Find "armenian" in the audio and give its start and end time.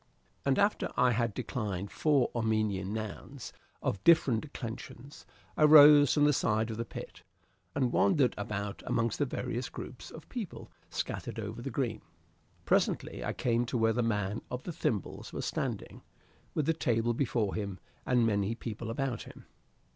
2.33-2.91